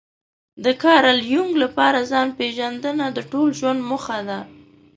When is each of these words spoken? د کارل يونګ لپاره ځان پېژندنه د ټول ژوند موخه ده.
د 0.63 0.65
کارل 0.83 1.19
يونګ 1.33 1.53
لپاره 1.63 1.99
ځان 2.11 2.27
پېژندنه 2.37 3.05
د 3.11 3.19
ټول 3.31 3.47
ژوند 3.59 3.79
موخه 3.89 4.19
ده. 4.29 4.39